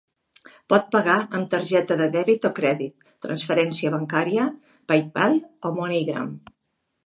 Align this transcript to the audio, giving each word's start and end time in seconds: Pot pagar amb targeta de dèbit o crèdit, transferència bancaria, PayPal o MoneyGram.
Pot 0.71 0.87
pagar 0.95 1.17
amb 1.39 1.49
targeta 1.51 1.97
de 1.99 2.07
dèbit 2.15 2.47
o 2.49 2.51
crèdit, 2.61 3.05
transferència 3.27 3.95
bancaria, 3.99 4.49
PayPal 4.93 5.41
o 5.71 5.75
MoneyGram. 5.81 6.37